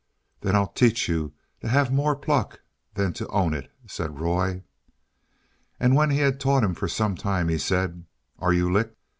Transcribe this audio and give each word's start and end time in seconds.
"Then 0.39 0.55
I'll 0.55 0.65
teach 0.73 1.07
you 1.07 1.31
to 1.59 1.67
have 1.67 1.93
more 1.93 2.15
pluck 2.15 2.61
than 2.95 3.13
to 3.13 3.27
own 3.27 3.53
it," 3.53 3.71
said 3.85 4.19
Roy. 4.19 4.63
When 5.77 6.09
he 6.09 6.17
had 6.17 6.39
taught 6.39 6.63
him 6.63 6.73
for 6.73 6.87
some 6.87 7.15
time, 7.15 7.49
he 7.49 7.59
said, 7.59 8.07
"Are 8.39 8.51
you 8.51 8.73
licked?" 8.73 8.97